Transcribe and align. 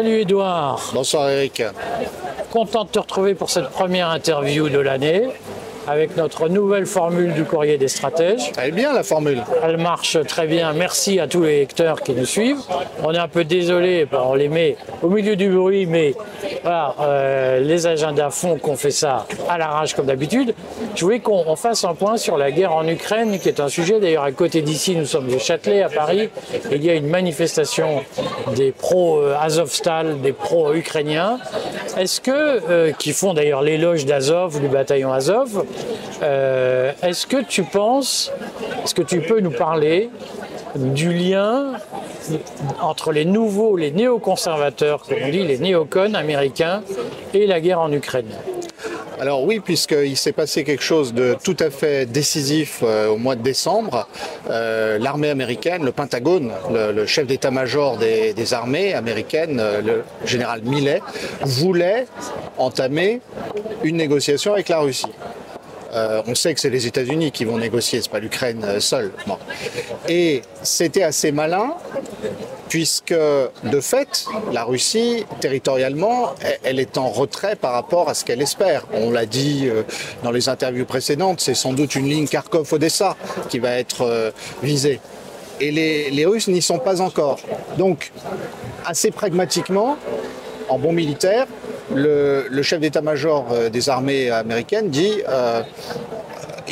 Salut 0.00 0.20
Edouard. 0.20 0.80
Bonsoir 0.94 1.28
Eric. 1.28 1.62
Content 2.50 2.84
de 2.84 2.88
te 2.88 2.98
retrouver 2.98 3.34
pour 3.34 3.50
cette 3.50 3.68
première 3.68 4.08
interview 4.08 4.70
de 4.70 4.78
l'année 4.78 5.28
avec 5.90 6.16
notre 6.16 6.48
nouvelle 6.48 6.86
formule 6.86 7.32
du 7.32 7.44
courrier 7.44 7.76
des 7.76 7.88
stratèges. 7.88 8.52
Elle 8.56 8.68
est 8.68 8.72
bien 8.72 8.92
la 8.92 9.02
formule. 9.02 9.42
Elle 9.62 9.76
marche 9.76 10.18
très 10.26 10.46
bien. 10.46 10.72
Merci 10.72 11.18
à 11.18 11.26
tous 11.26 11.42
les 11.42 11.58
lecteurs 11.60 12.00
qui 12.00 12.12
nous 12.12 12.24
suivent. 12.24 12.60
On 13.02 13.12
est 13.12 13.18
un 13.18 13.28
peu 13.28 13.44
désolé, 13.44 14.06
on 14.12 14.34
les 14.34 14.48
met 14.48 14.76
au 15.02 15.08
milieu 15.08 15.34
du 15.34 15.48
bruit, 15.50 15.86
mais 15.86 16.14
voilà, 16.62 16.94
euh, 17.00 17.60
les 17.60 17.86
agendas 17.86 18.30
font 18.30 18.56
qu'on 18.56 18.76
fait 18.76 18.92
ça 18.92 19.26
à 19.48 19.58
l'arrache 19.58 19.94
comme 19.94 20.06
d'habitude. 20.06 20.54
Je 20.94 21.04
voulais 21.04 21.20
qu'on 21.20 21.56
fasse 21.56 21.84
un 21.84 21.94
point 21.94 22.16
sur 22.16 22.36
la 22.36 22.52
guerre 22.52 22.72
en 22.72 22.86
Ukraine, 22.86 23.38
qui 23.40 23.48
est 23.48 23.60
un 23.60 23.68
sujet 23.68 23.98
d'ailleurs 23.98 24.24
à 24.24 24.32
côté 24.32 24.62
d'ici. 24.62 24.94
Nous 24.94 25.06
sommes 25.06 25.28
au 25.34 25.38
Châtelet 25.38 25.82
à 25.82 25.88
Paris. 25.88 26.28
Et 26.70 26.76
il 26.76 26.84
y 26.84 26.90
a 26.90 26.94
une 26.94 27.08
manifestation 27.08 28.02
des 28.54 28.70
pro-Azovstal, 28.70 30.20
des 30.20 30.32
pro-ukrainiens. 30.32 31.38
Est-ce 31.98 32.20
que, 32.20 32.30
euh, 32.30 32.92
qui 32.92 33.12
font 33.12 33.34
d'ailleurs 33.34 33.62
l'éloge 33.62 34.04
d'Azov, 34.04 34.60
du 34.60 34.68
bataillon 34.68 35.12
Azov, 35.12 35.64
euh, 36.22 36.92
est-ce 37.02 37.26
que 37.26 37.42
tu 37.42 37.62
penses, 37.62 38.32
est-ce 38.84 38.94
que 38.94 39.02
tu 39.02 39.20
peux 39.20 39.40
nous 39.40 39.50
parler 39.50 40.10
du 40.74 41.12
lien 41.12 41.72
entre 42.80 43.12
les 43.12 43.24
nouveaux, 43.24 43.76
les 43.76 43.90
néoconservateurs, 43.90 45.02
comme 45.02 45.18
on 45.24 45.30
dit, 45.30 45.42
les 45.42 45.58
néocons 45.58 46.14
américains, 46.14 46.82
et 47.34 47.46
la 47.46 47.60
guerre 47.60 47.80
en 47.80 47.92
Ukraine? 47.92 48.30
Alors 49.20 49.44
oui, 49.44 49.60
puisqu'il 49.60 50.16
s'est 50.16 50.32
passé 50.32 50.64
quelque 50.64 50.82
chose 50.82 51.12
de 51.12 51.36
tout 51.44 51.56
à 51.60 51.68
fait 51.68 52.06
décisif 52.06 52.80
euh, 52.82 53.08
au 53.08 53.18
mois 53.18 53.36
de 53.36 53.42
décembre. 53.42 54.08
Euh, 54.48 54.98
l'armée 54.98 55.28
américaine, 55.28 55.84
le 55.84 55.92
Pentagone, 55.92 56.50
le, 56.70 57.04
chef 57.04 57.26
d'état-major 57.26 57.98
des, 57.98 58.32
des, 58.32 58.54
armées 58.54 58.94
américaines, 58.94 59.62
le 59.84 60.04
général 60.24 60.62
Millet, 60.62 61.02
voulait 61.42 62.06
entamer 62.56 63.20
une 63.84 63.96
négociation 63.96 64.54
avec 64.54 64.70
la 64.70 64.78
Russie. 64.78 65.12
Euh, 65.92 66.22
on 66.26 66.34
sait 66.34 66.54
que 66.54 66.60
c'est 66.60 66.70
les 66.70 66.86
États-Unis 66.86 67.32
qui 67.32 67.44
vont 67.44 67.58
négocier, 67.58 68.00
c'est 68.00 68.10
pas 68.10 68.20
l'Ukraine 68.20 68.62
euh, 68.64 68.80
seule. 68.80 69.10
Et 70.08 70.42
c'était 70.62 71.02
assez 71.02 71.32
malin, 71.32 71.74
puisque 72.68 73.12
de 73.12 73.80
fait, 73.80 74.26
la 74.52 74.64
Russie, 74.64 75.24
territorialement, 75.40 76.34
elle 76.62 76.78
est 76.78 76.96
en 76.96 77.08
retrait 77.08 77.56
par 77.56 77.72
rapport 77.72 78.08
à 78.08 78.14
ce 78.14 78.24
qu'elle 78.24 78.42
espère. 78.42 78.86
On 78.92 79.10
l'a 79.10 79.26
dit 79.26 79.62
euh, 79.64 79.82
dans 80.22 80.30
les 80.30 80.48
interviews 80.48 80.84
précédentes, 80.84 81.40
c'est 81.40 81.54
sans 81.54 81.72
doute 81.72 81.96
une 81.96 82.08
ligne 82.08 82.26
Kharkov-Odessa 82.26 83.16
qui 83.48 83.58
va 83.58 83.72
être 83.72 84.32
visée. 84.62 85.00
Et 85.60 85.72
les, 85.72 86.10
les 86.10 86.24
Russes 86.24 86.48
n'y 86.48 86.62
sont 86.62 86.78
pas 86.78 87.00
encore. 87.00 87.40
Donc, 87.76 88.12
assez 88.86 89.10
pragmatiquement, 89.10 89.98
en 90.68 90.78
bon 90.78 90.92
militaire, 90.92 91.46
le, 91.94 92.62
chef 92.62 92.80
d'état-major 92.80 93.46
euh, 93.52 93.68
des 93.68 93.88
armées 93.88 94.30
américaines 94.30 94.90
dit 94.90 95.22
euh, 95.28 95.62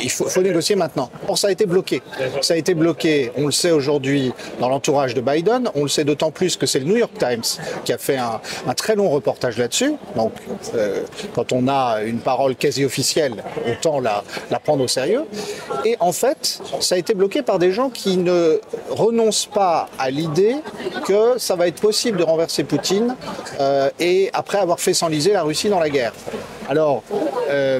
il 0.01 0.09
faut, 0.09 0.41
négocier 0.41 0.75
maintenant. 0.75 1.09
Or, 1.27 1.37
ça 1.37 1.47
a 1.47 1.51
été 1.51 1.65
bloqué. 1.65 2.01
Ça 2.41 2.53
a 2.53 2.57
été 2.57 2.73
bloqué, 2.73 3.31
on 3.37 3.45
le 3.47 3.51
sait 3.51 3.71
aujourd'hui, 3.71 4.31
dans 4.59 4.69
l'entourage 4.69 5.13
de 5.13 5.21
Biden. 5.21 5.69
On 5.75 5.83
le 5.83 5.89
sait 5.89 6.03
d'autant 6.03 6.31
plus 6.31 6.57
que 6.57 6.65
c'est 6.65 6.79
le 6.79 6.85
New 6.85 6.97
York 6.97 7.11
Times 7.17 7.43
qui 7.85 7.93
a 7.93 7.97
fait 7.97 8.17
un, 8.17 8.39
très 8.75 8.95
long 8.95 9.09
reportage 9.09 9.57
là-dessus. 9.57 9.93
Donc, 10.15 10.33
euh, 10.75 11.03
quand 11.33 11.51
on 11.51 11.67
a 11.67 12.01
une 12.03 12.19
parole 12.19 12.55
quasi 12.55 12.85
officielle, 12.85 13.43
autant 13.69 13.99
la, 13.99 14.23
la 14.51 14.59
prendre 14.59 14.83
au 14.83 14.87
sérieux. 14.87 15.25
Et 15.85 15.95
en 15.99 16.11
fait, 16.11 16.61
ça 16.79 16.95
a 16.95 16.97
été 16.97 17.13
bloqué 17.13 17.41
par 17.41 17.59
des 17.59 17.71
gens 17.71 17.89
qui 17.89 18.17
ne 18.17 18.59
renoncent 18.89 19.47
pas 19.47 19.89
à 19.97 20.09
l'idée 20.09 20.55
que 21.05 21.37
ça 21.37 21.55
va 21.55 21.67
être 21.67 21.81
possible 21.81 22.17
de 22.17 22.23
renverser 22.23 22.63
Poutine 22.63 23.15
euh, 23.59 23.89
et 23.99 24.29
après 24.33 24.57
avoir 24.57 24.79
fait 24.79 24.93
s'enliser 24.93 25.33
la 25.33 25.43
Russie 25.43 25.69
dans 25.69 25.79
la 25.79 25.89
guerre. 25.89 26.13
Alors, 26.69 27.03
euh, 27.49 27.79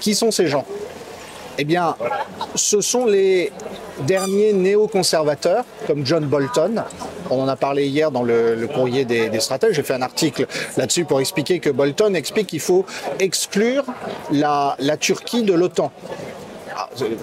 qui 0.00 0.14
sont 0.14 0.30
ces 0.30 0.48
gens? 0.48 0.64
Eh 1.58 1.64
bien, 1.64 1.96
ce 2.54 2.80
sont 2.80 3.06
les 3.06 3.52
derniers 4.06 4.52
néoconservateurs, 4.52 5.64
comme 5.86 6.04
John 6.04 6.24
Bolton. 6.24 6.84
On 7.30 7.42
en 7.42 7.48
a 7.48 7.56
parlé 7.56 7.86
hier 7.86 8.10
dans 8.10 8.22
le, 8.22 8.68
courrier 8.72 9.04
des, 9.04 9.40
stratèges. 9.40 9.74
J'ai 9.74 9.82
fait 9.82 9.94
un 9.94 10.02
article 10.02 10.46
là-dessus 10.76 11.04
pour 11.04 11.20
expliquer 11.20 11.58
que 11.58 11.70
Bolton 11.70 12.14
explique 12.14 12.48
qu'il 12.48 12.60
faut 12.60 12.84
exclure 13.18 13.84
la 14.30 14.96
Turquie 14.98 15.42
de 15.42 15.54
l'OTAN 15.54 15.90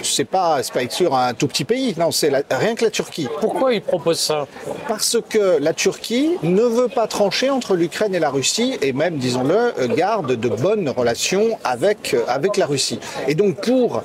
c'est 0.04 0.26
pas, 0.26 0.62
pas 0.74 0.84
exclure 0.84 1.16
un 1.16 1.34
tout 1.34 1.48
petit 1.48 1.66
pays, 1.66 1.94
non, 1.98 2.12
c'est 2.12 2.32
rien 2.52 2.76
que 2.76 2.86
la 2.86 2.92
Turquie. 2.92 3.28
Pourquoi 3.40 3.74
il 3.74 3.82
propose 3.82 4.20
ça 4.20 4.48
Parce 4.88 5.18
que 5.30 5.58
la 5.60 5.74
Turquie 5.74 6.32
ne 6.44 6.64
veut 6.64 6.88
pas 6.88 7.08
trancher 7.08 7.50
entre 7.50 7.76
l'Ukraine 7.76 8.16
et 8.16 8.20
la 8.20 8.30
Russie 8.30 8.78
et 8.82 8.94
même, 8.94 9.18
disons-le, 9.18 9.88
garde 9.96 10.34
de 10.34 10.50
bonnes 10.50 10.90
relations 10.90 11.58
avec, 11.64 12.16
avec 12.28 12.58
la 12.58 12.66
Russie. 12.66 13.00
Et 13.28 13.36
donc 13.36 13.62
pour 13.62 14.04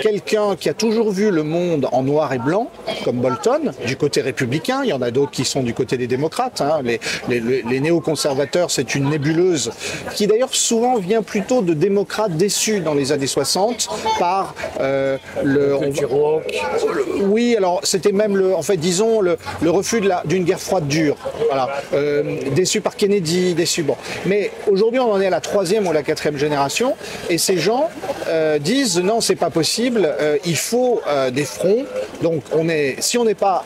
quelqu'un 0.00 0.56
qui 0.56 0.68
a 0.68 0.74
toujours 0.74 1.10
vu 1.10 1.30
le 1.30 1.42
monde 1.42 1.88
en 1.92 2.02
noir 2.02 2.32
et 2.32 2.38
blanc, 2.38 2.70
comme 3.04 3.16
Bolton, 3.16 3.72
du 3.86 3.96
côté 3.96 4.20
républicain, 4.20 4.80
il 4.84 4.90
y 4.90 4.92
en 4.92 5.02
a 5.02 5.10
d'autres 5.10 5.30
qui 5.30 5.44
sont 5.44 5.62
du 5.62 5.74
côté 5.74 5.96
des 5.96 6.06
démocrates, 6.06 6.60
hein, 6.60 6.80
les, 6.82 7.00
les, 7.28 7.62
les 7.62 7.80
néoconservateurs, 7.80 8.70
c'est 8.70 8.94
une 8.94 9.08
nébuleuse 9.08 9.70
qui 10.14 10.26
d'ailleurs 10.26 10.54
souvent 10.54 10.96
vient 10.96 11.22
plutôt 11.22 11.62
de 11.62 11.74
démocrates 11.74 12.36
déçus 12.36 12.80
dans 12.80 12.94
les 12.94 13.12
années 13.12 13.26
60 13.26 13.88
par 14.18 14.54
euh, 14.80 15.07
le, 15.42 15.78
oui, 17.22 17.54
alors 17.56 17.80
c'était 17.84 18.12
même 18.12 18.36
le, 18.36 18.54
en 18.54 18.62
fait, 18.62 18.76
disons 18.76 19.20
le, 19.20 19.36
refus 19.66 20.02
d'une 20.24 20.44
guerre 20.44 20.60
froide 20.60 20.86
dure. 20.86 21.16
Voilà, 21.48 21.68
euh, 21.94 22.36
déçu 22.54 22.80
par 22.80 22.96
Kennedy, 22.96 23.54
déçu. 23.54 23.82
Bon, 23.82 23.96
mais 24.26 24.50
aujourd'hui 24.70 25.00
on 25.00 25.12
en 25.12 25.20
est 25.20 25.26
à 25.26 25.30
la 25.30 25.40
troisième 25.40 25.86
ou 25.86 25.92
la 25.92 26.02
quatrième 26.02 26.38
génération, 26.38 26.94
et 27.28 27.38
ces 27.38 27.58
gens 27.58 27.88
euh, 28.28 28.58
disent 28.58 28.98
non, 28.98 29.20
c'est 29.20 29.36
pas 29.36 29.50
possible. 29.50 30.08
il 30.44 30.56
faut 30.56 31.00
des 31.32 31.44
fronts. 31.44 31.84
Donc 32.22 32.42
on 32.52 32.68
est, 32.68 32.96
si 33.00 33.18
on 33.18 33.24
n'est 33.24 33.34
pas 33.34 33.64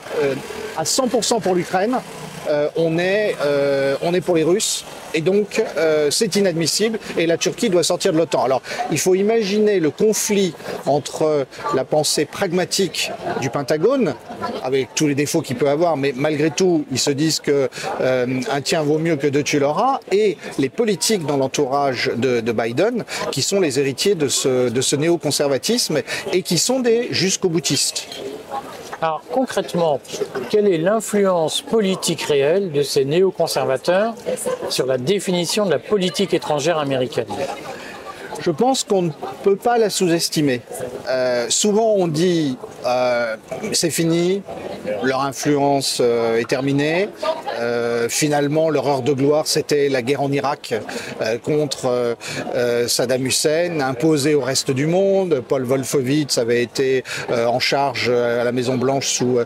à 0.76 0.84
100% 0.84 1.40
pour 1.40 1.54
l'Ukraine, 1.54 1.98
on 2.76 2.98
est, 2.98 3.36
on 4.02 4.14
est 4.14 4.20
pour 4.20 4.36
les 4.36 4.44
Russes 4.44 4.84
et 5.14 5.20
donc, 5.20 5.62
euh, 5.76 6.10
c'est 6.10 6.36
inadmissible 6.36 6.98
et 7.18 7.26
la 7.26 7.36
Turquie 7.36 7.68
doit 7.68 7.82
sortir 7.82 8.12
de 8.12 8.18
l'OTAN. 8.18 8.44
Alors, 8.44 8.62
il 8.90 8.98
faut 8.98 9.14
imaginer 9.14 9.80
le 9.80 9.90
conflit 9.90 10.54
entre 10.86 11.46
la 11.74 11.84
pensée 11.84 12.24
pragmatique 12.24 13.10
du 13.40 13.50
Pentagone, 13.50 14.14
avec 14.62 14.94
tous 14.94 15.06
les 15.06 15.14
défauts 15.14 15.42
qu'il 15.42 15.56
peut 15.56 15.68
avoir, 15.68 15.96
mais 15.96 16.12
malgré 16.16 16.50
tout, 16.50 16.84
ils 16.90 16.98
se 16.98 17.10
disent 17.10 17.40
que 17.40 17.68
euh, 18.00 18.40
un 18.50 18.60
tien 18.60 18.82
vaut 18.82 18.98
mieux 18.98 19.16
que 19.16 19.26
deux 19.26 19.42
tu 19.42 19.58
l'auras, 19.58 20.00
et 20.10 20.36
les 20.58 20.68
politiques 20.68 21.26
dans 21.26 21.36
l'entourage 21.36 22.10
de, 22.16 22.40
de, 22.40 22.52
Biden, 22.52 23.04
qui 23.30 23.42
sont 23.42 23.60
les 23.60 23.78
héritiers 23.78 24.14
de 24.14 24.28
ce, 24.28 24.68
de 24.68 24.80
ce 24.80 24.96
néoconservatisme 24.96 26.02
et 26.32 26.42
qui 26.42 26.58
sont 26.58 26.80
des 26.80 27.08
jusqu'au 27.10 27.48
boutistes. 27.48 28.08
Alors 29.02 29.20
concrètement, 29.32 29.98
quelle 30.48 30.68
est 30.68 30.78
l'influence 30.78 31.60
politique 31.60 32.22
réelle 32.22 32.70
de 32.70 32.82
ces 32.82 33.04
néoconservateurs 33.04 34.14
sur 34.68 34.86
la 34.86 34.96
définition 34.96 35.66
de 35.66 35.72
la 35.72 35.80
politique 35.80 36.32
étrangère 36.34 36.78
américaine? 36.78 37.26
Je 38.38 38.52
pense 38.52 38.84
qu'on 38.84 39.02
ne 39.02 39.10
peut 39.42 39.56
pas 39.56 39.76
la 39.76 39.90
sous-estimer. 39.90 40.60
Euh, 41.08 41.46
souvent 41.48 41.94
on 41.96 42.06
dit 42.06 42.56
euh, 42.86 43.36
c'est 43.72 43.90
fini, 43.90 44.40
leur 45.02 45.22
influence 45.22 45.98
euh, 46.00 46.38
est 46.38 46.48
terminée. 46.48 47.08
Euh, 48.02 48.08
finalement, 48.08 48.70
leur 48.70 48.86
heure 48.86 49.02
de 49.02 49.12
gloire, 49.12 49.46
c'était 49.46 49.88
la 49.88 50.02
guerre 50.02 50.22
en 50.22 50.32
Irak 50.32 50.74
euh, 51.20 51.38
contre 51.38 52.16
euh, 52.54 52.88
Saddam 52.88 53.26
Hussein, 53.26 53.80
imposée 53.80 54.34
au 54.34 54.40
reste 54.40 54.70
du 54.70 54.86
monde. 54.86 55.42
Paul 55.46 55.64
Wolfowitz 55.64 56.38
avait 56.38 56.62
été 56.62 57.04
en 57.30 57.58
charge 57.58 58.08
à 58.08 58.44
la 58.44 58.52
Maison 58.52 58.76
Blanche 58.76 59.08
sous 59.08 59.38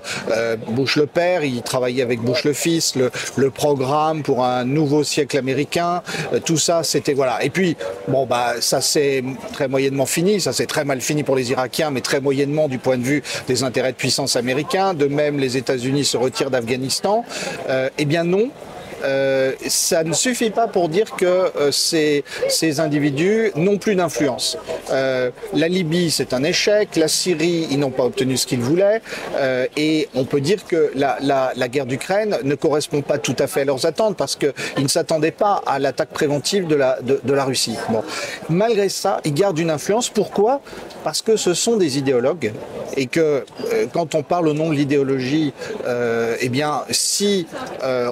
Bush 0.69 0.97
le 0.97 1.07
père. 1.07 1.45
Il 1.45 1.63
travaillait 1.63 2.03
avec 2.03 2.21
Bush 2.21 2.45
le 2.45 2.53
fils. 2.53 2.95
Le, 2.97 3.51
programme 3.51 4.23
pour 4.23 4.45
un 4.45 4.65
nouveau 4.65 5.03
siècle 5.03 5.39
américain, 5.39 6.03
tout 6.45 6.59
ça, 6.59 6.83
c'était 6.83 7.15
voilà. 7.15 7.43
Et 7.43 7.51
puis, 7.51 7.77
bon 8.09 8.27
bah 8.27 8.55
ça 8.61 8.81
c'est 8.81 9.23
très 9.53 9.69
moyennement 9.69 10.05
fini. 10.05 10.41
Ça 10.41 10.53
c'est 10.53 10.67
très 10.67 10.85
mal 10.85 11.01
fini 11.01 11.23
pour 11.23 11.37
les 11.37 11.51
Irakiens, 11.53 11.91
mais 11.91 12.01
très 12.01 12.21
moyennement 12.21 12.69
du 12.69 12.79
point 12.79 12.99
de 12.99 13.05
vue 13.05 13.23
des 13.47 13.63
intérêts 13.63 13.93
de 13.93 13.97
puissance 13.97 14.37
américains. 14.37 14.95
De 14.95 15.07
même, 15.07 15.39
les 15.39 15.57
États-Unis 15.57 16.05
se 16.05 16.17
retirent 16.17 16.51
d'Afghanistan. 16.51 17.25
Eh 17.99 18.05
bien 18.05 18.25
non, 18.25 18.46
euh, 19.07 19.53
ça 19.69 20.05
ne 20.05 20.13
suffit 20.13 20.51
pas 20.51 20.67
pour 20.67 20.89
dire 20.89 21.13
que 21.17 21.25
euh, 21.25 21.71
ces, 21.71 22.25
ces, 22.49 22.81
individus 22.81 23.53
n'ont 23.55 23.79
plus 23.79 23.95
d'influence. 23.95 24.59
Euh, 24.91 25.31
la 25.55 25.69
Libye, 25.69 26.11
c'est 26.11 26.33
un 26.33 26.43
échec. 26.43 26.97
La 26.97 27.09
Syrie, 27.09 27.69
ils 27.71 27.79
n'ont 27.79 27.91
pas 27.91 28.05
obtenu 28.05 28.37
ce 28.37 28.47
qu'ils 28.47 28.61
voulaient. 28.61 29.01
Euh, 29.37 29.67
et 29.77 30.09
on 30.15 30.25
peut 30.25 30.41
dire 30.41 30.65
que 30.67 30.91
la, 30.95 31.19
la, 31.21 31.53
la 31.55 31.69
guerre 31.69 31.87
d'Ukraine 31.87 32.39
ne 32.43 32.55
correspond 32.55 33.03
pas 33.03 33.19
tout 33.19 33.37
à 33.39 33.47
fait 33.47 33.63
à 33.63 33.65
leurs 33.65 33.87
attentes 33.87 34.17
parce 34.17 34.37
qu'ils 34.37 34.53
ne 34.83 34.89
s'attendaient 34.89 35.31
pas 35.31 35.63
à 35.67 35.79
l'attaque 35.79 36.11
préventive 36.11 36.67
de 36.67 36.75
la, 36.75 37.01
de, 37.01 37.21
de 37.23 37.33
la 37.33 37.45
Russie. 37.45 37.77
Bon. 37.91 38.03
Malgré 38.49 38.89
ça, 38.89 39.21
ils 39.25 39.35
gardent 39.35 39.59
une 39.59 39.71
influence. 39.71 40.09
Pourquoi? 40.09 40.61
Parce 41.05 41.23
que 41.23 41.37
ce 41.37 41.55
sont 41.55 41.77
des 41.77 41.99
idéologues 41.99 42.53
et 42.97 43.07
que 43.07 43.45
quand 43.93 44.15
on 44.15 44.23
parle 44.23 44.49
au 44.49 44.55
nom 44.55 44.71
de 44.71 44.75
l'idéologie, 44.75 45.53
eh 46.41 46.49
bien, 46.49 46.83
si 46.91 47.47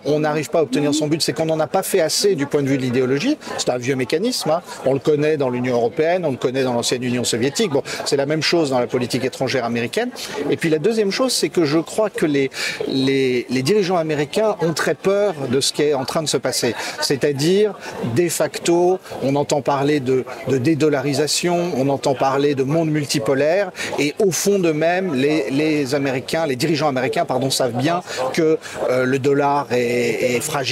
on 0.04 0.20
n'arrive 0.20 0.50
pas 0.50 0.60
à 0.60 0.62
obtenir 0.62 0.83
son 0.92 1.08
but, 1.08 1.22
c'est 1.22 1.32
qu'on 1.32 1.46
n'en 1.46 1.60
a 1.60 1.66
pas 1.66 1.82
fait 1.82 2.00
assez 2.00 2.34
du 2.34 2.46
point 2.46 2.62
de 2.62 2.68
vue 2.68 2.76
de 2.76 2.82
l'idéologie. 2.82 3.36
C'est 3.58 3.70
un 3.70 3.78
vieux 3.78 3.96
mécanisme. 3.96 4.50
Hein. 4.50 4.62
On 4.84 4.92
le 4.92 4.98
connaît 4.98 5.36
dans 5.36 5.50
l'Union 5.50 5.74
européenne, 5.74 6.24
on 6.24 6.30
le 6.30 6.36
connaît 6.36 6.64
dans 6.64 6.72
l'ancienne 6.72 7.02
Union 7.02 7.24
soviétique. 7.24 7.70
Bon, 7.70 7.82
c'est 8.04 8.16
la 8.16 8.26
même 8.26 8.42
chose 8.42 8.70
dans 8.70 8.80
la 8.80 8.86
politique 8.86 9.24
étrangère 9.24 9.64
américaine. 9.64 10.10
Et 10.50 10.56
puis 10.56 10.70
la 10.70 10.78
deuxième 10.78 11.10
chose, 11.10 11.32
c'est 11.32 11.48
que 11.48 11.64
je 11.64 11.78
crois 11.78 12.10
que 12.10 12.26
les, 12.26 12.50
les, 12.88 13.62
dirigeants 13.62 13.96
américains 13.96 14.56
ont 14.60 14.74
très 14.74 14.94
peur 14.94 15.34
de 15.50 15.60
ce 15.60 15.72
qui 15.72 15.82
est 15.82 15.94
en 15.94 16.04
train 16.04 16.22
de 16.22 16.28
se 16.28 16.36
passer. 16.36 16.74
C'est-à-dire, 17.00 17.74
de 18.14 18.28
facto, 18.28 18.98
on 19.22 19.36
entend 19.36 19.62
parler 19.62 20.00
de, 20.00 20.24
de 20.48 20.58
dédollarisation, 20.58 21.72
on 21.76 21.88
entend 21.88 22.14
parler 22.14 22.54
de 22.54 22.62
monde 22.62 22.90
multipolaire, 22.90 23.70
et 23.98 24.14
au 24.18 24.30
fond 24.30 24.58
de 24.58 24.72
même, 24.72 25.14
les, 25.14 25.50
les 25.50 25.94
Américains, 25.94 26.46
les 26.46 26.56
dirigeants 26.56 26.88
américains, 26.88 27.24
pardon, 27.24 27.50
savent 27.50 27.76
bien 27.76 28.02
que 28.32 28.58
euh, 28.90 29.04
le 29.04 29.18
dollar 29.18 29.66
est 29.70 30.40
fragile, 30.40 30.63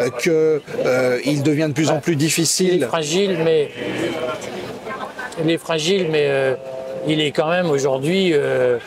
euh, 0.00 0.10
que 0.10 0.60
euh, 0.84 1.18
devient 1.42 1.66
de 1.68 1.72
plus 1.74 1.90
en 1.90 1.98
plus 2.00 2.16
difficile. 2.16 2.74
Il 2.74 2.82
est 2.82 2.86
fragile, 2.86 3.38
mais 3.44 3.70
il 5.42 5.50
est 5.50 5.58
fragile, 5.58 6.08
mais 6.10 6.26
euh, 6.28 6.54
il 7.08 7.20
est 7.20 7.32
quand 7.32 7.48
même 7.48 7.70
aujourd'hui 7.70 8.30
euh, 8.32 8.78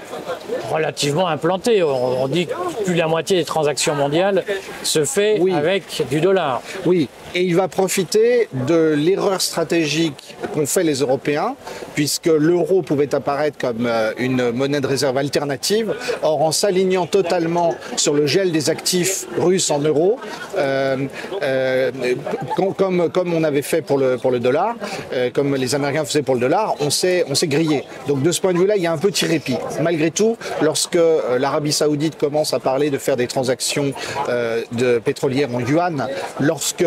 relativement 0.72 1.28
implanté. 1.28 1.84
On, 1.84 2.24
on 2.24 2.28
dit 2.28 2.48
que 2.48 2.54
plus 2.84 2.94
de 2.94 3.00
la 3.00 3.08
moitié 3.08 3.38
des 3.38 3.46
transactions 3.46 3.96
mondiales 3.96 4.44
se 4.84 5.04
fait 5.04 5.38
Oui. 5.40 5.54
avec 5.54 6.04
du 6.10 6.22
dollar. 6.22 6.62
Oui, 6.86 7.10
et 7.36 7.42
il 7.42 7.56
va 7.56 7.68
profiter 7.68 8.48
de 8.54 8.94
l'erreur 8.98 9.42
stratégique 9.42 10.36
qu'ont 10.54 10.66
fait 10.66 10.84
les 10.84 11.00
Européens, 11.00 11.56
puisque 11.94 12.28
l'euro 12.28 12.82
pouvait 12.82 13.14
apparaître 13.14 13.58
comme 13.58 13.86
euh, 13.86 14.14
une 14.18 14.52
monnaie 14.52 14.80
de 14.80 14.88
réserve 14.88 15.18
alternative. 15.18 15.94
Or, 16.24 16.42
en 16.42 16.54
s'alignant 16.54 17.06
totalement 17.06 17.76
sur 17.98 18.14
le 18.14 18.26
gel 18.26 18.54
des 18.54 18.70
actifs 18.70 19.28
russes 19.38 19.70
en 19.70 19.80
euros, 19.80 20.18
euh, 20.58 21.08
euh, 21.44 21.92
com- 22.56 23.10
comme, 23.12 23.34
on 23.34 23.44
avait 23.44 23.62
fait 23.62 23.82
pour 23.82 23.98
le, 23.98 24.40
dollar, 24.40 24.76
comme 25.34 25.56
les 25.56 25.76
Américains 25.76 26.06
faisaient 26.06 26.22
pour 26.22 26.36
le 26.36 26.42
dollar, 26.42 26.76
on 26.80 26.90
s'est 26.90 27.26
grillé. 27.44 27.84
Donc 28.08 28.22
de 28.22 28.32
ce 28.32 28.40
point 28.40 28.54
de 28.54 28.60
vue-là, 28.60 28.78
il 28.78 28.84
y 28.84 28.88
a 28.88 28.94
un 28.94 28.98
petit 28.98 29.26
répit. 29.26 29.58
Malgré 29.82 30.10
tout, 30.10 30.38
lorsque 30.62 30.98
l'Arabie 31.38 31.74
Saoudite 31.74 32.18
commence 32.18 32.54
à 32.54 32.60
parler 32.60 32.90
de 32.90 32.98
faire 32.98 33.18
des 33.18 33.28
transactions 33.28 33.92
pétrolières 35.04 35.54
en 35.54 35.60
yuan, 35.60 36.08
lorsque 36.40 36.86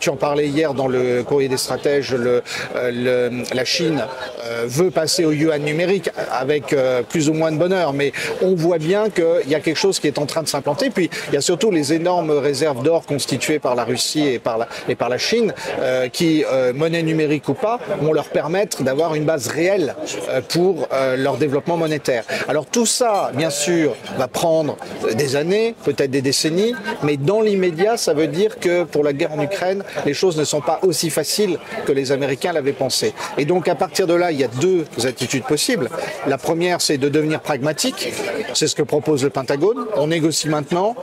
tu 0.00 0.08
en 0.10 0.16
parlais 0.16 0.48
hier 0.48 0.74
dans 0.74 0.88
le 0.88 1.22
courrier 1.22 1.48
des 1.48 1.56
stratèges, 1.56 2.14
le, 2.14 2.42
euh, 2.76 2.90
le- 2.90 3.54
la 3.54 3.64
Chine 3.64 4.02
euh, 4.02 4.33
veut 4.66 4.90
passer 4.90 5.24
au 5.24 5.32
yuan 5.32 5.62
numérique 5.62 6.10
avec 6.30 6.72
euh, 6.72 7.02
plus 7.02 7.28
ou 7.28 7.32
moins 7.32 7.52
de 7.52 7.56
bonheur, 7.56 7.92
mais 7.92 8.12
on 8.42 8.54
voit 8.54 8.78
bien 8.78 9.10
qu'il 9.10 9.48
y 9.50 9.54
a 9.54 9.60
quelque 9.60 9.76
chose 9.76 10.00
qui 10.00 10.06
est 10.06 10.18
en 10.18 10.26
train 10.26 10.42
de 10.42 10.48
s'implanter. 10.48 10.90
Puis 10.90 11.10
il 11.28 11.34
y 11.34 11.38
a 11.38 11.40
surtout 11.40 11.70
les 11.70 11.92
énormes 11.92 12.30
réserves 12.30 12.82
d'or 12.82 13.06
constituées 13.06 13.58
par 13.58 13.74
la 13.74 13.84
Russie 13.84 14.26
et 14.26 14.38
par 14.38 14.58
la, 14.58 14.68
et 14.88 14.94
par 14.94 15.08
la 15.08 15.18
Chine, 15.18 15.52
euh, 15.80 16.08
qui, 16.08 16.44
euh, 16.50 16.72
monnaie 16.72 17.02
numérique 17.02 17.48
ou 17.48 17.54
pas, 17.54 17.78
vont 18.00 18.12
leur 18.12 18.28
permettre 18.28 18.82
d'avoir 18.82 19.14
une 19.14 19.24
base 19.24 19.48
réelle 19.48 19.94
euh, 20.28 20.40
pour 20.48 20.88
euh, 20.92 21.16
leur 21.16 21.36
développement 21.36 21.76
monétaire. 21.76 22.24
Alors 22.48 22.66
tout 22.66 22.86
ça, 22.86 23.30
bien 23.34 23.50
sûr, 23.50 23.96
va 24.18 24.28
prendre 24.28 24.76
des 25.14 25.36
années, 25.36 25.74
peut-être 25.84 26.10
des 26.10 26.22
décennies, 26.22 26.74
mais 27.02 27.16
dans 27.16 27.40
l'immédiat, 27.40 27.96
ça 27.96 28.14
veut 28.14 28.26
dire 28.26 28.58
que 28.58 28.84
pour 28.84 29.04
la 29.04 29.12
guerre 29.12 29.32
en 29.32 29.42
Ukraine, 29.42 29.82
les 30.06 30.14
choses 30.14 30.36
ne 30.36 30.44
sont 30.44 30.60
pas 30.60 30.78
aussi 30.82 31.10
faciles 31.10 31.58
que 31.86 31.92
les 31.92 32.12
Américains 32.12 32.52
l'avaient 32.52 32.72
pensé. 32.72 33.14
Et 33.38 33.44
donc 33.44 33.68
à 33.68 33.74
partir 33.74 34.06
de 34.06 34.14
là, 34.14 34.30
il 34.30 34.38
y 34.38 34.44
a 34.44 34.48
deux 34.60 34.84
attitudes 35.04 35.44
possibles. 35.44 35.88
La 36.26 36.38
première, 36.38 36.80
c'est 36.80 36.98
de 36.98 37.08
devenir 37.08 37.40
pragmatique. 37.40 38.12
C'est 38.54 38.66
ce 38.66 38.74
que 38.74 38.82
propose 38.82 39.22
le 39.24 39.30
Pentagone. 39.30 39.86
On 39.96 40.08
négocie 40.08 40.48
maintenant. 40.48 40.94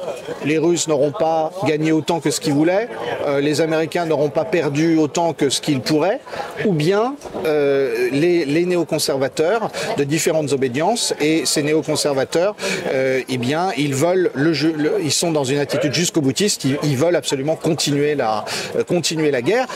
Les 0.45 0.57
Russes 0.57 0.88
n'auront 0.88 1.12
pas 1.12 1.51
gagné 1.65 1.92
autant 1.92 2.19
que 2.19 2.31
ce 2.31 2.39
qu'ils 2.39 2.53
voulaient. 2.53 2.88
Euh, 3.27 3.42
les 3.42 3.62
Américains 3.62 4.06
n'auront 4.06 4.30
pas 4.30 4.45
perdu 4.45 4.98
autant 4.98 5.33
que 5.33 5.50
ce 5.50 5.62
qu'ils 5.62 5.81
pourraient. 5.81 6.19
Ou 6.65 6.74
bien 6.74 7.15
euh, 7.45 8.09
les, 8.12 8.65
néoconservateurs 8.65 9.71
de 9.98 10.03
différentes 10.03 10.53
obédiences. 10.53 11.13
Et 11.19 11.45
ces 11.45 11.63
néoconservateurs, 11.63 12.56
euh, 12.94 13.21
eh 13.27 13.38
bien, 13.38 13.71
ils 13.77 13.95
veulent 13.95 14.31
le 14.33 14.53
jeu. 14.53 14.74
ils 15.03 15.12
sont 15.12 15.31
dans 15.31 15.44
une 15.44 15.59
attitude 15.59 15.94
jusqu'au 15.94 16.21
boutiste. 16.21 16.63
Ils, 16.65 16.77
ils 16.83 16.98
veulent 16.98 17.15
absolument 17.15 17.56
continuer 17.56 18.15
la, 18.15 18.45
continuer 18.88 19.31
la 19.31 19.42
guerre. 19.42 19.68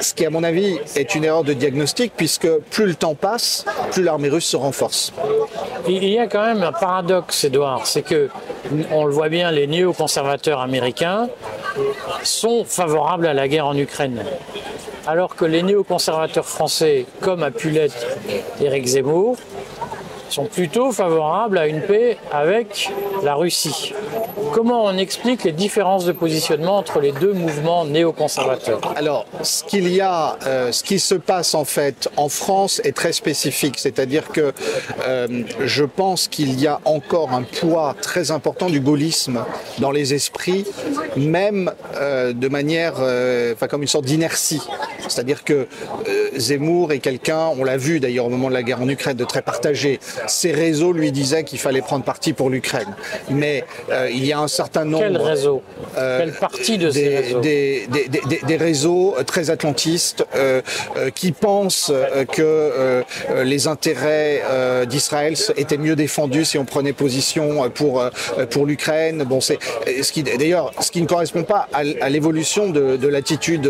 Ce 0.00 0.14
qui, 0.14 0.24
à 0.24 0.30
mon 0.30 0.42
avis, 0.42 0.78
est 0.96 1.14
une 1.14 1.24
erreur 1.24 1.44
de 1.44 1.52
diagnostic, 1.52 2.12
puisque 2.16 2.48
plus 2.70 2.86
le 2.86 2.94
temps 2.94 3.14
plus 3.20 4.02
l'armée 4.02 4.28
russe 4.28 4.46
se 4.46 4.56
renforce. 4.56 5.12
Il 5.88 6.04
y 6.04 6.18
a 6.18 6.26
quand 6.26 6.44
même 6.44 6.62
un 6.62 6.72
paradoxe, 6.72 7.44
Edouard, 7.44 7.86
c'est 7.86 8.02
que 8.02 8.28
on 8.90 9.04
le 9.04 9.12
voit 9.12 9.28
bien, 9.28 9.50
les 9.50 9.66
néoconservateurs 9.66 10.60
américains 10.60 11.28
sont 12.22 12.64
favorables 12.64 13.26
à 13.26 13.34
la 13.34 13.48
guerre 13.48 13.66
en 13.66 13.76
Ukraine, 13.76 14.24
alors 15.06 15.34
que 15.34 15.44
les 15.44 15.62
néoconservateurs 15.62 16.46
français, 16.46 17.06
comme 17.20 17.42
a 17.42 17.50
pu 17.50 17.70
l'être 17.70 18.06
Éric 18.60 18.86
Zemmour, 18.86 19.36
sont 20.28 20.44
plutôt 20.44 20.92
favorables 20.92 21.58
à 21.58 21.66
une 21.66 21.82
paix 21.82 22.16
avec 22.32 22.90
la 23.22 23.34
Russie. 23.34 23.92
Comment 24.52 24.84
on 24.84 24.96
explique 24.98 25.44
les 25.44 25.52
différences 25.52 26.04
de 26.04 26.12
positionnement 26.12 26.78
entre 26.78 27.00
les 27.00 27.12
deux 27.12 27.32
mouvements 27.32 27.84
néoconservateurs 27.84 28.80
Alors, 28.96 29.26
ce 29.42 29.64
qu'il 29.64 29.88
y 29.88 30.00
a, 30.00 30.36
euh, 30.46 30.72
ce 30.72 30.82
qui 30.82 30.98
se 30.98 31.14
passe 31.14 31.54
en 31.54 31.64
fait 31.64 32.08
en 32.16 32.28
France 32.28 32.80
est 32.84 32.96
très 32.96 33.12
spécifique. 33.12 33.78
C'est-à-dire 33.78 34.28
que 34.28 34.52
euh, 35.06 35.42
je 35.60 35.84
pense 35.84 36.28
qu'il 36.28 36.60
y 36.60 36.66
a 36.66 36.80
encore 36.84 37.32
un 37.32 37.42
poids 37.42 37.94
très 38.00 38.30
important 38.30 38.68
du 38.68 38.80
gaullisme 38.80 39.44
dans 39.78 39.90
les 39.90 40.14
esprits, 40.14 40.64
même 41.16 41.72
euh, 41.96 42.32
de 42.32 42.48
manière, 42.48 42.94
euh, 42.98 43.54
enfin 43.54 43.68
comme 43.68 43.82
une 43.82 43.88
sorte 43.88 44.04
d'inertie. 44.04 44.60
C'est-à-dire 45.10 45.44
que 45.44 45.52
euh, 46.08 46.28
Zemmour 46.36 46.92
est 46.92 46.98
quelqu'un, 47.00 47.46
on 47.58 47.64
l'a 47.64 47.76
vu 47.76 48.00
d'ailleurs 48.00 48.26
au 48.26 48.30
moment 48.30 48.48
de 48.48 48.54
la 48.54 48.62
guerre 48.62 48.80
en 48.80 48.88
Ukraine, 48.88 49.16
de 49.16 49.24
très 49.24 49.42
partagé. 49.42 50.00
Ses 50.26 50.52
réseaux 50.52 50.92
lui 50.92 51.12
disaient 51.12 51.44
qu'il 51.44 51.58
fallait 51.58 51.82
prendre 51.82 52.04
parti 52.04 52.32
pour 52.32 52.50
l'Ukraine. 52.50 52.94
Mais 53.30 53.64
euh, 53.90 54.08
il 54.12 54.24
y 54.24 54.32
a 54.32 54.38
un 54.38 54.48
certain 54.48 54.84
nombre 54.84 55.04
Quel 55.04 55.16
réseau? 55.16 55.62
euh, 55.96 56.18
Quelle 56.20 56.32
partie 56.32 56.78
de 56.78 56.90
ces 56.90 57.02
des, 57.02 57.16
réseaux? 57.18 57.40
des, 57.40 58.56
réseaux 58.56 59.14
très 59.26 59.50
atlantistes 59.50 60.24
qui 61.14 61.32
pensent 61.32 61.92
que 62.32 63.02
les 63.42 63.66
intérêts 63.66 64.42
d'Israël 64.88 65.34
étaient 65.56 65.78
mieux 65.78 65.96
défendus 65.96 66.44
si 66.44 66.58
on 66.58 66.64
prenait 66.64 66.92
position 66.92 67.68
pour 67.70 68.04
pour 68.50 68.66
l'Ukraine. 68.66 69.24
Bon, 69.24 69.40
c'est 69.40 69.58
ce 70.02 70.12
qui 70.12 70.22
d'ailleurs 70.22 70.72
ce 70.80 70.90
qui 70.90 71.00
ne 71.02 71.06
correspond 71.06 71.42
pas 71.42 71.68
à, 71.72 72.08
l'évolution 72.08 72.70
de, 72.70 72.96
de 72.96 73.08
l'attitude 73.08 73.66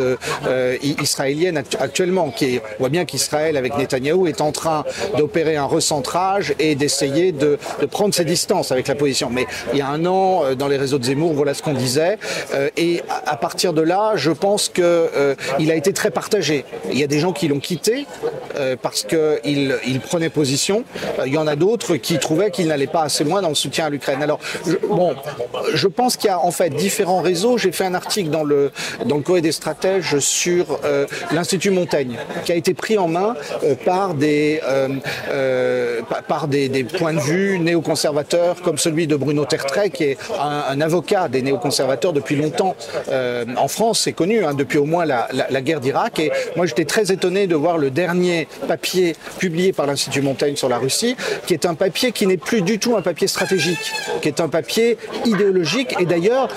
euh, 0.46 0.76
i- 0.82 0.96
israélienne 1.30 1.56
actu- 1.58 1.76
actuellement. 1.80 2.30
Qui 2.30 2.60
voit 2.78 2.88
bien 2.88 3.04
qu'Israël 3.04 3.56
avec 3.56 3.76
Netanyahou 3.76 4.26
est 4.26 4.40
en 4.40 4.52
train 4.52 4.84
d'opérer 5.16 5.56
un 5.56 5.64
recentrage 5.64 6.54
et 6.58 6.74
d'essayer 6.74 7.32
de, 7.32 7.58
de 7.80 7.86
prendre 7.86 8.14
ses 8.14 8.24
distances 8.24 8.72
avec 8.72 8.88
la 8.88 8.94
position. 8.94 9.30
Mais 9.30 9.46
il 9.72 9.78
y 9.78 9.82
a 9.82 9.88
un 9.88 10.04
an, 10.06 10.44
euh, 10.44 10.54
dans 10.54 10.68
les 10.68 10.76
réseaux 10.76 10.98
de 10.98 11.04
Zemmour, 11.04 11.32
voilà 11.32 11.54
ce 11.54 11.62
qu'on 11.62 11.72
disait. 11.72 12.18
Euh, 12.54 12.68
et 12.76 13.02
à, 13.26 13.36
partir 13.36 13.72
de 13.72 13.82
là, 13.82 14.12
je 14.16 14.30
pense 14.30 14.68
que 14.68 14.82
euh, 14.82 15.34
a 15.58 15.74
été 15.74 15.92
très 15.92 16.10
partagé. 16.10 16.64
Il 16.90 16.98
y 16.98 17.04
a 17.04 17.06
des 17.06 17.20
gens 17.20 17.32
qui 17.32 17.46
l'ont 17.46 17.60
quitté 17.60 18.06
euh, 18.56 18.74
parce 18.80 19.04
qu'il 19.04 19.76
il 19.86 20.00
prenait 20.00 20.30
position. 20.30 20.82
Euh, 21.18 21.28
il 21.28 21.32
y 21.32 21.38
en 21.38 21.46
a 21.46 21.54
d'autres 21.54 21.94
qui 21.96 22.18
trouvaient 22.18 22.50
qu'il 22.50 22.66
n'allait 22.66 22.88
pas 22.88 23.02
assez 23.02 23.22
loin 23.22 23.40
dans 23.40 23.50
le 23.50 23.54
soutien 23.54 23.86
à 23.86 23.90
l'Ukraine. 23.90 24.20
Alors, 24.20 24.40
je, 24.66 24.74
bon, 24.84 25.14
je 25.72 25.86
pense 25.86 26.16
qu'il 26.16 26.26
y 26.26 26.32
a 26.32 26.40
en 26.40 26.50
fait 26.50 26.70
différents 26.70 27.20
réseaux. 27.20 27.56
J'ai 27.56 27.70
fait 27.70 27.84
un 27.84 27.94
article 27.94 28.30
dans 28.30 28.42
le 28.42 28.72
dans 29.06 29.16
le 29.18 29.22
des 29.40 29.52
stratèges 29.52 30.18
sur 30.18 30.80
euh, 30.84 31.06
l'Institut 31.32 31.70
Montaigne, 31.70 32.16
qui 32.44 32.52
a 32.52 32.54
été 32.54 32.74
pris 32.74 32.98
en 32.98 33.08
main 33.08 33.34
euh, 33.64 33.74
par 33.74 34.14
des 34.14 34.60
euh, 34.64 34.88
euh, 35.30 36.00
pa- 36.08 36.22
par 36.22 36.48
des, 36.48 36.68
points 36.84 37.14
de 37.14 37.20
vue 37.20 37.58
néoconservateurs 37.58 38.62
comme 38.62 38.78
celui 38.78 39.06
de 39.06 39.16
Bruno 39.16 39.44
Tertrais, 39.44 39.90
qui 39.90 40.04
est 40.04 40.18
un, 40.40 40.80
avocat 40.80 41.28
des 41.28 41.42
néoconservateurs 41.42 42.12
depuis 42.12 42.36
longtemps 42.36 42.74
en 43.56 43.68
France, 43.68 44.00
c'est 44.00 44.12
connu, 44.12 44.44
hein, 44.44 44.54
depuis 44.54 44.78
au 44.78 44.84
moins 44.84 45.04
la, 45.04 45.60
guerre 45.62 45.80
d'Irak. 45.80 46.18
Et 46.18 46.30
moi, 46.56 46.66
j'étais 46.66 46.84
très 46.84 47.12
étonné 47.12 47.46
de 47.46 47.54
voir 47.54 47.78
le 47.78 47.90
dernier 47.90 48.48
papier 48.66 49.16
publié 49.38 49.72
par 49.72 49.86
l'Institut 49.86 50.22
Montaigne 50.22 50.56
sur 50.56 50.68
la 50.68 50.78
Russie, 50.78 51.16
qui 51.46 51.54
est 51.54 51.66
un 51.66 51.74
papier 51.74 52.12
qui 52.12 52.26
n'est 52.26 52.36
plus 52.36 52.62
du 52.62 52.78
tout 52.78 52.96
un 52.96 53.02
papier 53.02 53.26
stratégique, 53.26 53.92
qui 54.22 54.28
est 54.28 54.40
un 54.40 54.48
papier 54.48 54.96
idéologique 55.26 55.94
et 55.98 56.06
d'ailleurs 56.06 56.48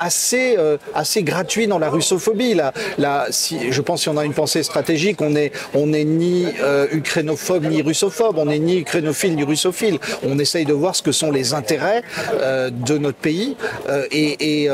assez, 0.00 0.56
assez 0.94 1.22
gratuit 1.22 1.66
dans 1.66 1.78
la 1.78 1.90
russophobie. 1.90 2.54
Là, 2.54 2.72
là, 2.98 3.26
si, 3.30 3.72
je 3.72 3.80
pense 3.84 4.04
qu'on 4.04 4.16
a 4.16 4.24
une 4.24 4.34
pensée 4.34 4.62
stratégique. 4.62 5.20
On 5.20 5.30
n'est 5.30 5.52
on 5.74 5.92
est 5.92 6.04
ni 6.04 6.46
euh, 6.60 6.86
ukrainophobe 6.92 7.66
ni 7.66 7.82
russophobe. 7.82 8.38
On 8.38 8.46
n'est 8.46 8.58
ni 8.58 8.78
ukrainophile 8.80 9.36
ni 9.36 9.44
russophile. 9.44 9.98
On 10.26 10.38
essaye 10.38 10.64
de 10.64 10.72
voir 10.72 10.96
ce 10.96 11.02
que 11.02 11.12
sont 11.12 11.30
les 11.30 11.54
intérêts 11.54 12.02
euh, 12.40 12.70
de 12.70 12.98
notre 12.98 13.18
pays 13.18 13.56
euh, 13.88 14.06
et, 14.10 14.64
et 14.64 14.68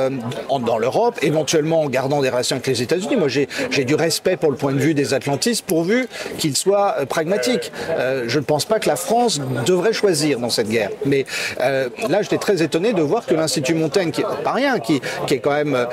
dans 0.66 0.78
l'Europe, 0.78 1.18
éventuellement 1.22 1.82
en 1.82 1.88
gardant 1.88 2.20
des 2.22 2.28
relations 2.28 2.56
avec 2.56 2.66
les 2.66 2.82
États-Unis. 2.82 3.16
Moi, 3.16 3.28
j'ai 3.28 3.84
du 3.84 3.94
respect 3.94 4.36
pour 4.36 4.50
le 4.50 4.56
point 4.56 4.72
de 4.72 4.78
vue 4.78 4.94
des 4.94 5.14
atlantistes, 5.14 5.64
pourvu 5.64 6.06
qu'ils 6.38 6.56
soient 6.56 6.96
pragmatiques. 7.08 7.72
je 8.26 8.38
ne 8.38 8.44
pense 8.44 8.64
pas 8.64 8.78
que 8.78 8.88
la 8.88 8.96
France 8.96 9.40
devrait 9.66 9.92
choisir 9.92 10.38
dans 10.38 10.50
cette 10.50 10.68
guerre. 10.68 10.90
Mais 11.04 11.24
là, 11.58 12.22
j'étais 12.22 12.38
très 12.38 12.62
étonné 12.62 12.92
de 12.92 13.02
voir 13.02 13.26
que 13.26 13.34
l'Institut 13.34 13.74
Montaigne, 13.74 14.10
qui 14.10 14.20
est 14.20 14.42
pas 14.44 14.52
rien, 14.52 14.78
qui, 14.78 15.00
qui 15.26 15.34
est 15.34 15.38
quand 15.38 15.54
même 15.54 15.86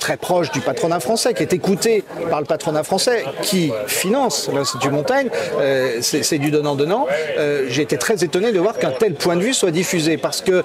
très 0.00 0.16
proche 0.16 0.50
du 0.50 0.60
patronat 0.60 1.00
français, 1.00 1.34
qui 1.34 1.42
est 1.42 1.52
écouté 1.52 2.04
par 2.30 2.40
le 2.40 2.46
patronat 2.46 2.53
français, 2.58 3.24
qui 3.42 3.72
finance 3.86 4.50
l'Institut 4.52 4.90
Montaigne, 4.90 5.28
euh, 5.58 5.98
c'est 6.00 6.38
du 6.38 6.50
donnant-donnant. 6.50 7.06
Euh, 7.38 7.66
J'ai 7.68 7.82
été 7.82 7.96
très 7.98 8.24
étonné 8.24 8.52
de 8.52 8.60
voir 8.60 8.78
qu'un 8.78 8.90
tel 8.90 9.14
point 9.14 9.36
de 9.36 9.42
vue 9.42 9.54
soit 9.54 9.70
diffusé 9.70 10.16
parce 10.16 10.40
que 10.40 10.62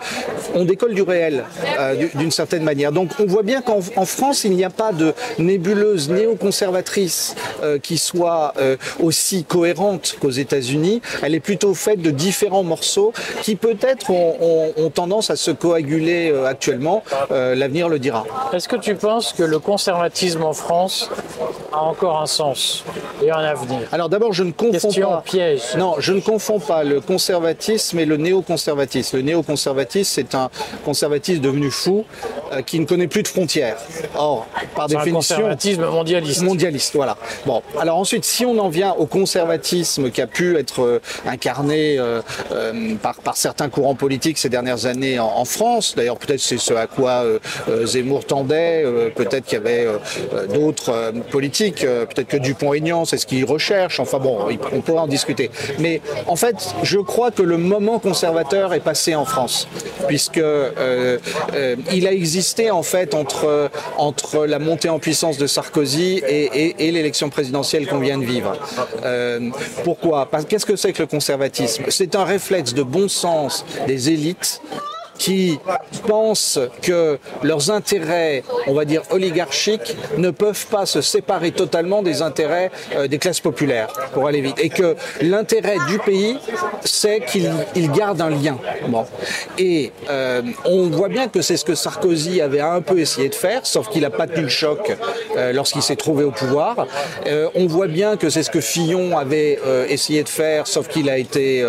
on 0.53 0.65
décolle 0.65 0.93
du 0.93 1.01
réel 1.01 1.43
euh, 1.79 2.07
d'une 2.15 2.31
certaine 2.31 2.63
manière. 2.63 2.91
Donc 2.91 3.11
on 3.19 3.25
voit 3.25 3.43
bien 3.43 3.61
qu'en 3.61 3.81
France, 4.05 4.43
il 4.43 4.51
n'y 4.51 4.63
a 4.63 4.69
pas 4.69 4.91
de 4.91 5.13
nébuleuse 5.37 6.09
néoconservatrice 6.09 7.35
qui 7.83 7.97
soit 7.97 8.53
aussi 8.99 9.43
cohérente 9.43 10.15
qu'aux 10.19 10.29
États-Unis. 10.29 11.01
Elle 11.21 11.35
est 11.35 11.39
plutôt 11.39 11.73
faite 11.73 12.01
de 12.01 12.11
différents 12.11 12.63
morceaux 12.63 13.13
qui 13.41 13.55
peut-être 13.55 14.09
ont, 14.11 14.73
ont, 14.77 14.89
tendance 14.89 15.29
à 15.29 15.35
se 15.35 15.51
coaguler 15.51 16.33
actuellement. 16.45 17.03
L'avenir 17.29 17.89
le 17.89 17.99
dira. 17.99 18.25
Est-ce 18.53 18.67
que 18.67 18.75
tu 18.75 18.95
penses 18.95 19.33
que 19.33 19.43
le 19.43 19.59
conservatisme 19.59 20.43
en 20.43 20.53
France 20.53 21.09
a 21.79 21.83
encore 21.83 22.21
un 22.21 22.25
sens 22.27 22.83
et 23.23 23.31
un 23.31 23.39
avenir 23.39 23.79
Alors 23.91 24.09
d'abord, 24.09 24.33
je 24.33 24.43
ne 24.43 24.51
confonds 24.51 24.91
pas. 24.91 25.23
piège. 25.25 25.61
Non, 25.77 25.95
je 25.99 26.13
ne 26.13 26.19
confonds 26.19 26.59
pas 26.59 26.83
le 26.83 27.01
conservatisme 27.01 27.99
et 27.99 28.05
le 28.05 28.17
néoconservatisme. 28.17 29.17
Le 29.17 29.23
néoconservatisme, 29.23 30.11
c'est 30.13 30.35
un 30.35 30.49
conservatisme 30.85 31.41
devenu 31.41 31.71
fou 31.71 32.05
euh, 32.51 32.61
qui 32.61 32.79
ne 32.79 32.85
connaît 32.85 33.07
plus 33.07 33.23
de 33.23 33.27
frontières. 33.27 33.77
Or, 34.15 34.45
par 34.75 34.87
définition, 34.87 35.35
un 35.35 35.39
conservatisme 35.39 35.85
mondialiste. 35.85 36.41
Mondialiste, 36.41 36.95
voilà. 36.95 37.17
Bon, 37.45 37.61
alors 37.79 37.97
ensuite, 37.97 38.25
si 38.25 38.45
on 38.45 38.57
en 38.59 38.69
vient 38.69 38.93
au 38.97 39.05
conservatisme 39.05 40.11
qui 40.11 40.21
a 40.21 40.27
pu 40.27 40.57
être 40.57 40.81
euh, 40.83 41.01
incarné 41.25 41.97
euh, 41.97 42.21
par, 43.01 43.15
par 43.15 43.37
certains 43.37 43.69
courants 43.69 43.95
politiques 43.95 44.37
ces 44.37 44.49
dernières 44.49 44.85
années 44.85 45.19
en, 45.19 45.27
en 45.27 45.45
France, 45.45 45.93
d'ailleurs 45.95 46.17
peut-être 46.17 46.39
c'est 46.41 46.57
ce 46.57 46.73
à 46.73 46.87
quoi 46.87 47.23
Zemmour 47.83 48.25
tendait, 48.25 48.85
peut-être 49.15 49.45
qu'il 49.45 49.57
y 49.57 49.61
avait 49.61 49.87
d'autres 50.53 51.13
politiques, 51.31 51.68
peut-être 51.75 52.27
que 52.27 52.37
Dupont-Aignan, 52.37 53.05
c'est 53.05 53.17
ce 53.17 53.25
qu'il 53.25 53.45
recherche. 53.45 53.99
Enfin 53.99 54.19
bon, 54.19 54.39
on 54.71 54.81
pourra 54.81 55.03
en 55.03 55.07
discuter. 55.07 55.51
Mais 55.79 56.01
en 56.27 56.35
fait, 56.35 56.55
je 56.83 56.99
crois 56.99 57.31
que 57.31 57.41
le 57.43 57.57
moment 57.57 57.99
conservateur 57.99 58.73
est 58.73 58.79
passé 58.79 59.15
en 59.15 59.25
France, 59.25 59.67
puisque 60.07 60.37
euh, 60.37 61.17
euh, 61.53 61.75
il 61.93 62.07
a 62.07 62.11
existé 62.11 62.71
en 62.71 62.83
fait 62.83 63.13
entre 63.13 63.69
entre 63.97 64.45
la 64.45 64.59
montée 64.59 64.89
en 64.89 64.99
puissance 64.99 65.37
de 65.37 65.47
Sarkozy 65.47 66.21
et, 66.27 66.45
et, 66.45 66.87
et 66.87 66.91
l'élection 66.91 67.29
présidentielle 67.29 67.87
qu'on 67.87 67.99
vient 67.99 68.17
de 68.17 68.25
vivre. 68.25 68.57
Euh, 69.03 69.49
pourquoi? 69.83 70.29
Qu'est-ce 70.47 70.65
que 70.65 70.75
c'est 70.75 70.93
que 70.93 71.01
le 71.03 71.07
conservatisme? 71.07 71.83
C'est 71.89 72.15
un 72.15 72.23
réflexe 72.23 72.73
de 72.73 72.83
bon 72.83 73.07
sens 73.07 73.65
des 73.87 74.09
élites 74.09 74.61
qui 75.19 75.59
pensent 76.07 76.59
que 76.81 77.19
leurs 77.43 77.69
intérêts, 77.69 78.43
on 78.65 78.73
va 78.73 78.85
dire 78.85 79.03
oligarchiques, 79.11 79.95
ne 80.17 80.31
peuvent 80.31 80.65
pas 80.67 80.87
se 80.87 81.01
séparer 81.01 81.51
totalement 81.51 82.01
des 82.01 82.23
intérêts 82.23 82.71
euh, 82.95 83.07
des 83.07 83.19
classes 83.19 83.41
populaires, 83.41 83.89
pour 84.13 84.25
aller 84.27 84.41
vite. 84.41 84.57
Et 84.59 84.69
que 84.69 84.95
l'intérêt 85.21 85.77
du 85.87 85.99
pays, 85.99 86.39
c'est 86.83 87.19
qu'il 87.19 87.51
il 87.75 87.91
garde 87.91 88.21
un 88.21 88.31
lien. 88.31 88.57
Bon. 88.87 89.05
Et 89.57 89.91
euh, 90.09 90.41
on 90.65 90.89
voit 90.89 91.09
bien 91.09 91.27
que 91.27 91.41
c'est 91.41 91.57
ce 91.57 91.65
que 91.65 91.75
Sarkozy 91.75 92.41
avait 92.41 92.61
un 92.61 92.81
peu 92.81 92.99
essayé 92.99 93.29
de 93.29 93.35
faire, 93.35 93.65
sauf 93.65 93.89
qu'il 93.89 94.01
n'a 94.01 94.09
pas 94.09 94.25
tenu 94.25 94.43
le 94.43 94.49
choc 94.49 94.95
euh, 95.37 95.53
lorsqu'il 95.53 95.81
s'est 95.81 95.95
trouvé 95.95 96.23
au 96.23 96.31
pouvoir. 96.31 96.87
Euh, 97.27 97.49
on 97.55 97.67
voit 97.67 97.87
bien 97.87 98.17
que 98.17 98.29
c'est 98.29 98.43
ce 98.43 98.49
que 98.49 98.61
Fillon 98.61 99.17
avait 99.17 99.59
euh, 99.65 99.85
essayé 99.89 100.23
de 100.23 100.29
faire, 100.29 100.67
sauf 100.67 100.87
qu'il 100.87 101.09
a 101.09 101.17
été 101.17 101.65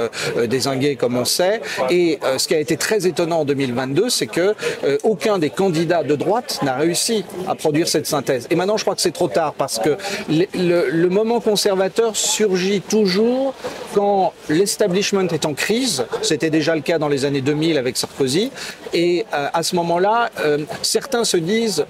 désingué, 0.47 0.97
comme 0.97 1.17
on 1.17 1.25
sait. 1.25 1.61
Et 1.91 2.19
ce 2.37 2.47
qui 2.47 2.55
a 2.55 2.61
été 2.61 2.77
très 2.77 3.07
étonnant 3.07 3.40
en 3.41 3.45
2022, 3.45 4.11
c'est 4.11 4.27
que 4.27 4.55
euh, 4.85 4.99
aucun 5.03 5.39
des 5.39 5.51
candidats 5.51 6.03
de 6.03 6.15
droite 6.15 6.61
n'a 6.63 6.77
réussi 6.77 7.25
à 7.49 7.55
produire 7.55 7.89
cette 7.89 8.07
synthèse. 8.07 8.47
Et 8.51 8.55
maintenant, 8.55 8.77
je 8.77 8.85
crois 8.85 8.95
que 8.95 9.01
c'est 9.01 9.11
trop 9.11 9.29
tard 9.29 9.55
parce 9.55 9.79
que 9.79 9.97
le, 10.29 11.09
moment 11.09 11.41
conservateur 11.41 12.17
surgit 12.17 12.81
toujours 12.81 13.55
quand 13.95 14.33
l'establishment 14.49 15.29
est 15.29 15.47
en 15.47 15.55
crise. 15.55 16.05
C'était 16.23 16.51
déjà 16.51 16.75
le 16.75 16.81
cas 16.81 16.99
dans 16.99 17.09
les 17.09 17.25
années 17.25 17.41
2000 17.41 17.79
avec 17.79 17.97
Sarkozy. 17.97 18.51
Et 18.93 19.27
euh, 19.35 19.49
à 19.53 19.63
ce 19.63 19.77
moment-là, 19.77 20.31
euh, 20.41 20.59
certains 20.83 21.25
se 21.25 21.37
disent 21.37 21.85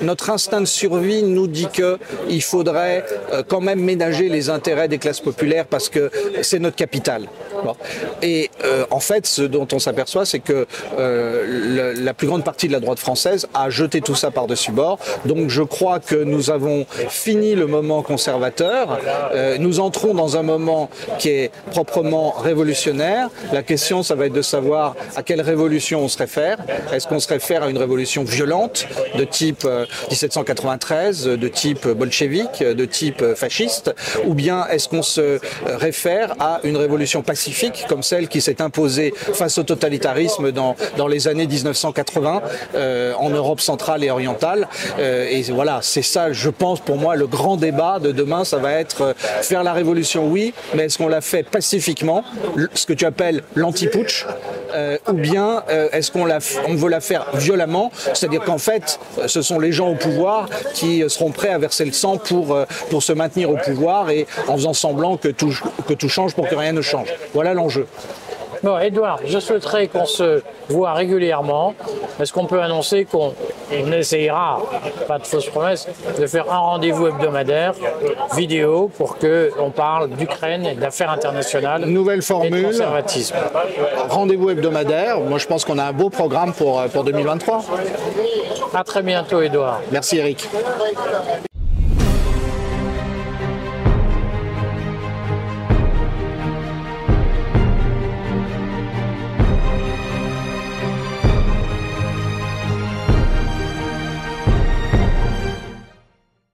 notre 0.00 0.30
instinct 0.30 0.60
de 0.60 0.66
survie 0.66 1.22
nous 1.22 1.46
dit 1.46 1.68
que 1.72 1.98
il 2.28 2.42
faudrait 2.42 3.04
euh, 3.32 3.42
quand 3.46 3.60
même 3.60 3.80
ménager 3.80 4.28
les 4.28 4.50
intérêts 4.50 4.88
des 4.88 4.98
classes 4.98 5.20
populaires 5.20 5.66
parce 5.66 5.88
que 5.88 6.10
c'est 6.42 6.58
notre 6.58 6.76
capital. 6.76 7.28
Et 8.22 8.50
en 8.90 9.00
fait, 9.00 9.26
ce 9.26 9.42
dont 9.42 9.66
on 9.72 9.78
s'aperçoit, 9.78 10.26
c'est 10.26 10.40
que 10.40 10.66
la 10.98 12.14
plus 12.14 12.26
grande 12.26 12.44
partie 12.44 12.68
de 12.68 12.72
la 12.72 12.80
droite 12.80 12.98
française 12.98 13.46
a 13.54 13.70
jeté 13.70 14.00
tout 14.00 14.14
ça 14.14 14.30
par-dessus 14.30 14.72
bord. 14.72 14.98
Donc 15.24 15.48
je 15.48 15.62
crois 15.62 16.00
que 16.00 16.16
nous 16.16 16.50
avons 16.50 16.86
fini 17.08 17.54
le 17.54 17.66
moment 17.66 18.02
conservateur. 18.02 18.98
Nous 19.58 19.80
entrons 19.80 20.14
dans 20.14 20.36
un 20.36 20.42
moment 20.42 20.90
qui 21.18 21.30
est 21.30 21.50
proprement 21.70 22.30
révolutionnaire. 22.30 23.28
La 23.52 23.62
question, 23.62 24.02
ça 24.02 24.14
va 24.14 24.26
être 24.26 24.32
de 24.32 24.42
savoir 24.42 24.94
à 25.16 25.22
quelle 25.22 25.40
révolution 25.40 26.00
on 26.00 26.08
se 26.08 26.18
réfère. 26.18 26.58
Est-ce 26.92 27.06
qu'on 27.06 27.20
se 27.20 27.28
réfère 27.28 27.62
à 27.62 27.70
une 27.70 27.78
révolution 27.78 28.24
violente 28.24 28.86
de 29.16 29.24
type 29.24 29.64
euh, 29.64 29.86
1793, 30.10 31.24
de 31.24 31.48
type 31.48 31.86
bolchevique, 31.88 32.62
de 32.62 32.84
type 32.84 33.24
fasciste, 33.34 33.94
ou 34.24 34.34
bien 34.34 34.66
est-ce 34.68 34.88
qu'on 34.88 35.02
se 35.02 35.40
réfère 35.66 36.34
à 36.38 36.60
une 36.64 36.76
révolution 36.76 37.22
pacifique 37.22 37.84
comme 37.88 38.02
celle 38.02 38.28
qui 38.28 38.40
s'est 38.40 38.62
imposée 38.62 39.12
face 39.16 39.58
au 39.58 39.62
totalitarisme 39.62 40.52
dans, 40.52 40.76
dans 40.96 41.06
les 41.06 41.28
années 41.28 41.46
1980 41.46 42.42
euh, 42.74 43.14
en 43.18 43.30
Europe 43.30 43.60
centrale 43.60 44.04
et 44.04 44.10
orientale? 44.10 44.68
Euh, 44.98 45.28
et 45.28 45.42
voilà, 45.52 45.80
c'est 45.82 46.02
ça, 46.02 46.32
je 46.32 46.50
pense, 46.50 46.80
pour 46.80 46.96
moi, 46.96 47.16
le 47.16 47.26
grand 47.26 47.56
débat 47.56 47.98
de 47.98 48.12
demain, 48.12 48.44
ça 48.44 48.58
va 48.58 48.72
être 48.72 49.02
euh, 49.02 49.14
faire 49.42 49.62
la 49.62 49.72
révolution, 49.72 50.28
oui, 50.28 50.54
mais 50.74 50.88
est-ce 50.94 51.02
qu'on 51.02 51.08
l'a 51.08 51.20
fait 51.20 51.42
pacifiquement, 51.42 52.22
ce 52.72 52.86
que 52.86 52.92
tu 52.92 53.04
appelles 53.04 53.42
l'anti-putsch, 53.56 54.26
euh, 54.74 54.96
ou 55.08 55.14
bien 55.14 55.64
euh, 55.68 55.88
est-ce 55.90 56.12
qu'on 56.12 56.28
on 56.68 56.74
veut 56.76 56.88
la 56.88 57.00
faire 57.00 57.26
violemment, 57.34 57.90
c'est-à-dire 58.12 58.44
qu'en 58.44 58.58
fait, 58.58 59.00
ce 59.26 59.42
sont 59.42 59.58
les 59.58 59.72
gens 59.72 59.88
au 59.88 59.96
pouvoir 59.96 60.48
qui 60.72 61.02
seront 61.08 61.32
prêts 61.32 61.48
à 61.48 61.58
verser 61.58 61.84
le 61.84 61.90
sang 61.90 62.16
pour, 62.16 62.54
euh, 62.54 62.64
se 63.00 63.12
maintenir 63.12 63.50
au 63.50 63.56
pouvoir 63.56 64.08
et 64.10 64.28
en 64.46 64.54
faisant 64.54 64.72
semblant 64.72 65.16
que 65.16 65.26
tout 65.26 66.08
change 66.08 66.32
pour 66.36 66.48
que 66.48 66.54
rien 66.54 66.72
ne 66.72 66.80
change. 66.80 67.08
Voilà 67.34 67.54
l'enjeu. 67.54 67.88
Bon, 68.64 68.78
Edouard, 68.78 69.20
je 69.26 69.38
souhaiterais 69.38 69.88
qu'on 69.88 70.06
se 70.06 70.40
voit 70.70 70.94
régulièrement. 70.94 71.74
Est-ce 72.18 72.32
qu'on 72.32 72.46
peut 72.46 72.62
annoncer 72.62 73.04
qu'on 73.04 73.34
essayera, 73.70 74.62
pas 75.06 75.18
de 75.18 75.26
fausses 75.26 75.50
promesses, 75.50 75.86
de 76.18 76.26
faire 76.26 76.50
un 76.50 76.56
rendez-vous 76.56 77.08
hebdomadaire 77.08 77.74
vidéo 78.34 78.90
pour 78.96 79.18
qu'on 79.18 79.70
parle 79.70 80.08
d'Ukraine 80.08 80.64
et 80.64 80.74
d'affaires 80.74 81.10
internationales 81.10 81.84
Nouvelle 81.84 82.22
formule. 82.22 82.54
et 82.54 82.62
de 82.62 82.66
conservatisme? 82.68 83.36
Rendez-vous 84.08 84.48
hebdomadaire. 84.48 85.20
Moi, 85.20 85.36
je 85.36 85.46
pense 85.46 85.66
qu'on 85.66 85.76
a 85.76 85.84
un 85.84 85.92
beau 85.92 86.08
programme 86.08 86.54
pour, 86.54 86.82
pour 86.84 87.04
2023. 87.04 87.64
À 88.74 88.82
très 88.82 89.02
bientôt, 89.02 89.42
Edouard. 89.42 89.82
Merci, 89.92 90.16
Eric. 90.16 90.48